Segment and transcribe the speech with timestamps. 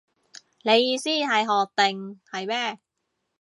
[0.63, 2.79] 你意思係學定係咩